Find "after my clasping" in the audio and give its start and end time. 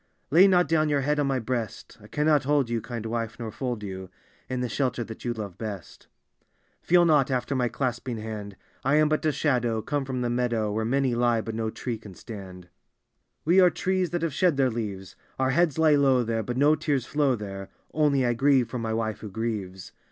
7.29-8.17